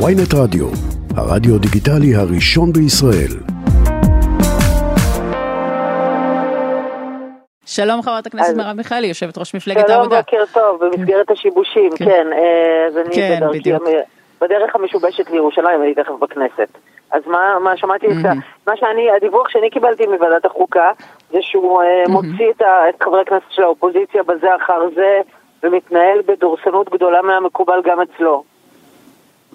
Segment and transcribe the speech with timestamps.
[0.00, 0.66] ויינט רדיו,
[1.16, 3.32] הרדיו דיגיטלי הראשון בישראל.
[7.66, 10.20] שלום חברת הכנסת מרב מיכאלי, יושבת ראש מפלגת העבודה.
[10.30, 12.04] שלום, בוקר טוב, במסגרת השיבושים, כן.
[12.04, 13.82] כן, אה, אז אני כן, בדיוק.
[14.40, 16.68] בדרך המשובשת לירושלים, אני תכף בכנסת.
[17.10, 18.32] אז מה, מה שמעתי mm-hmm.
[18.32, 20.90] את מה שאני, הדיווח שאני קיבלתי מוועדת החוקה,
[21.30, 22.10] זה שהוא mm-hmm.
[22.10, 25.20] מוציא את, ה, את חברי הכנסת של האופוזיציה בזה אחר זה,
[25.62, 28.51] ומתנהל בדורסנות גדולה מהמקובל גם אצלו.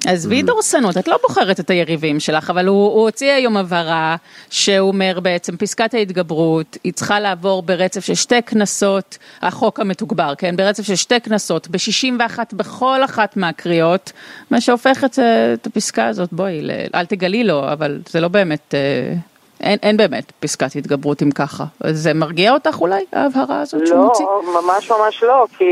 [0.06, 4.16] עזבי דורסנות, את לא בוחרת את היריבים שלך, אבל הוא, הוא הוציא היום הבהרה
[4.50, 10.56] שהוא אומר בעצם פסקת ההתגברות, היא צריכה לעבור ברצף של שתי כנסות, החוק המתוגבר, כן?
[10.56, 14.12] ברצף של שתי כנסות, ב-61 בכל אחת מהקריאות,
[14.52, 15.20] מה שהופך את,
[15.54, 16.62] את הפסקה הזאת, בואי,
[16.96, 18.74] אל תגלי לו, אבל זה לא באמת...
[18.76, 19.14] אה,
[19.62, 21.66] אין, אין באמת פסקת התגברות אם ככה.
[21.90, 24.26] זה מרגיע אותך אולי, ההבהרה הזאת לא, שהוא מוציא?
[24.26, 25.66] לא, ממש ממש לא, כי...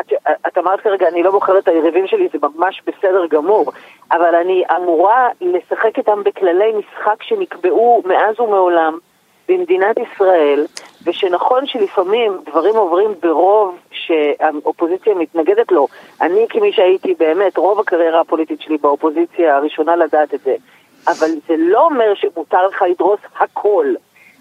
[0.00, 3.72] את אמרת כרגע, אני לא בוחרת את היריבים שלי, זה ממש בסדר גמור,
[4.12, 8.98] אבל אני אמורה לשחק איתם בכללי משחק שנקבעו מאז ומעולם
[9.48, 10.66] במדינת ישראל,
[11.04, 15.88] ושנכון שלפעמים דברים עוברים ברוב שהאופוזיציה מתנגדת לו.
[16.20, 20.54] אני כמי שהייתי באמת רוב הקריירה הפוליטית שלי באופוזיציה, הראשונה לדעת את זה,
[21.06, 23.86] אבל זה לא אומר שמותר לך לדרוס הכל.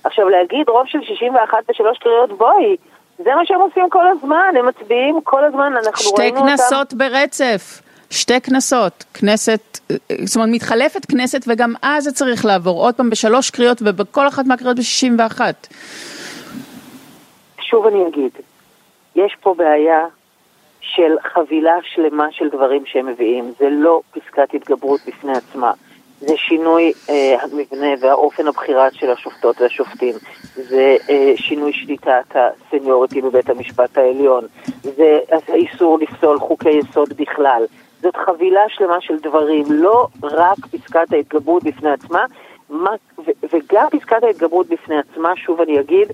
[0.03, 2.77] עכשיו להגיד רוב של 61 בשלוש קריאות, בואי,
[3.17, 6.49] זה מה שהם עושים כל הזמן, הם מצביעים כל הזמן, אנחנו ראינו אותם...
[6.49, 7.81] שתי כנסות ברצף.
[8.09, 9.79] שתי כנסות, כנסת,
[10.23, 14.45] זאת אומרת מתחלפת כנסת וגם אז זה צריך לעבור עוד פעם בשלוש קריאות ובכל אחת
[14.45, 15.41] מהקריאות ב-61.
[17.61, 18.31] שוב אני אגיד,
[19.15, 19.99] יש פה בעיה
[20.81, 25.71] של חבילה שלמה של דברים שהם מביאים, זה לא פסקת התגברות בפני עצמה.
[26.19, 30.15] זה שינוי אה, המבנה והאופן הבחירה של השופטות והשופטים,
[30.55, 34.45] זה אה, שינוי שליטת הסניוריטי בבית המשפט העליון,
[34.81, 37.65] זה האיסור לפסול חוקי יסוד בכלל.
[38.01, 42.25] זאת חבילה שלמה של דברים, לא רק פסקת ההתגברות בפני עצמה,
[42.69, 46.07] מה, ו, וגם פסקת ההתגברות בפני עצמה, שוב אני אגיד,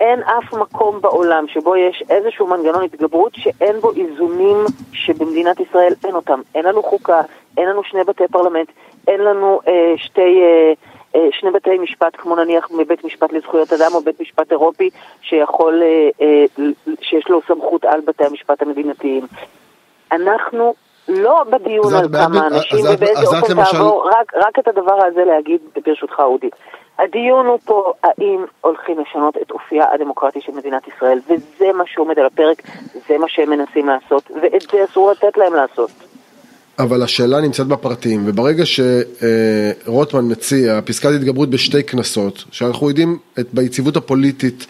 [0.00, 4.56] אין אף מקום בעולם שבו יש איזשהו מנגנון התגברות שאין בו איזונים
[4.92, 6.40] שבמדינת ישראל אין אותם.
[6.54, 7.20] אין לנו חוקה,
[7.56, 8.68] אין לנו שני בתי פרלמנט,
[9.08, 10.72] אין לנו אה, שתי, אה,
[11.14, 14.90] אה, שני בתי משפט, כמו נניח מבית משפט לזכויות אדם או בית משפט אירופי,
[15.22, 16.44] שיכול, אה, אה,
[17.00, 19.26] שיש לו סמכות על בתי המשפט המדינתיים.
[20.12, 20.74] אנחנו
[21.08, 23.72] לא בדיון על כמה אנשים ובאיזה אופן למשל...
[23.72, 26.50] תעבור, רק, רק את הדבר הזה להגיד ברשותך אודי.
[26.98, 32.18] הדיון הוא פה האם הולכים לשנות את אופייה הדמוקרטי של מדינת ישראל, וזה מה שעומד
[32.18, 32.62] על הפרק,
[33.08, 35.90] זה מה שהם מנסים לעשות, ואת זה אסור לתת להם לעשות.
[36.78, 43.96] אבל השאלה נמצאת בפרטים, וברגע שרוטמן מציע פסקת התגברות בשתי כנסות, שאנחנו יודעים את, ביציבות
[43.96, 44.66] הפוליטית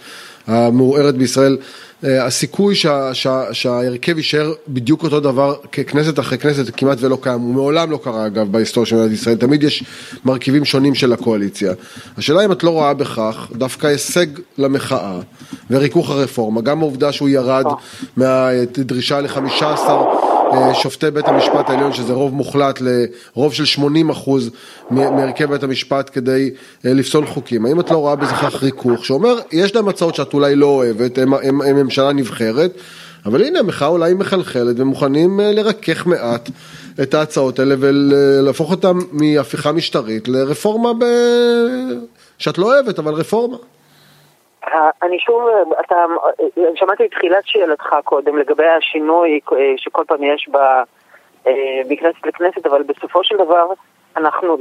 [0.46, 1.56] המעורערת בישראל,
[2.04, 7.40] אה, הסיכוי שה, שה, שההרכב יישאר בדיוק אותו דבר ככנסת אחרי כנסת כמעט ולא קיים,
[7.40, 9.84] הוא מעולם לא קרה אגב בהיסטוריה של מדינת ישראל, תמיד יש
[10.24, 11.72] מרכיבים שונים של הקואליציה.
[12.18, 14.26] השאלה אם את לא רואה בכך דווקא הישג
[14.58, 15.18] למחאה
[15.70, 17.64] וריכוך הרפורמה, גם העובדה שהוא ירד
[18.16, 20.43] מהדרישה לחמישה עשר אה,
[20.74, 24.50] שופטי בית המשפט העליון, שזה רוב מוחלט לרוב של 80 אחוז
[24.90, 26.50] מהרכב בית המשפט כדי
[26.86, 27.66] אה, לפסול חוקים.
[27.66, 31.18] האם את לא רואה בזה כך ריכוך, שאומר, יש להם הצעות שאת אולי לא אוהבת,
[31.18, 32.72] הם, הם, הם ממשלה נבחרת,
[33.26, 36.50] אבל הנה המחאה אולי מחלחלת ומוכנים אה, לרכך מעט
[37.02, 41.04] את ההצעות האלה ולהפוך אותן מהפיכה משטרית לרפורמה ב...
[42.38, 43.56] שאת לא אוהבת, אבל רפורמה.
[45.02, 45.48] אני שוב,
[45.80, 46.04] אתה,
[46.74, 49.40] שמעתי את תחילת שאלתך קודם לגבי השינוי
[49.76, 50.58] שכל פעם יש ב,
[51.88, 53.66] מכנסת לכנסת, אבל בסופו של דבר
[54.16, 54.56] אנחנו,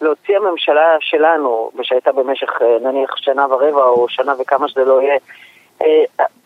[0.00, 5.18] להוציא הממשלה שלנו, ושהייתה במשך נניח שנה ורבע או שנה וכמה שזה לא יהיה,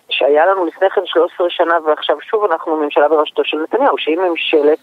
[0.08, 4.78] שהיה לנו לפני כן 13 שנה ועכשיו שוב אנחנו ממשלה בראשותו של נתניהו, שהיא ממשלת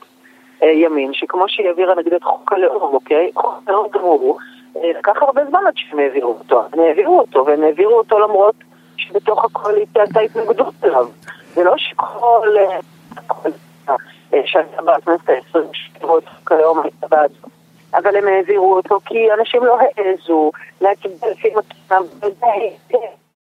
[0.62, 3.32] ימין, שכמו שהיא העבירה נגיד את חוק הלאום, אוקיי?
[3.36, 4.38] חוק הלאום גמור.
[4.76, 6.64] לקח הרבה זמן עד שהם העבירו אותו.
[6.74, 8.56] הם העבירו אותו, והם העבירו אותו למרות
[8.98, 11.08] שבתוך הקואליציה הייתה התנגדות אליו.
[11.54, 12.56] זה לא שכל
[14.46, 15.68] שהייתה בכנסת העשרים
[15.98, 17.32] את חוק היום הייתה בעד
[17.96, 20.52] אבל הם העבירו אותו כי אנשים לא העזו
[20.82, 23.15] להצביע לפי מצבם, וזה היטב.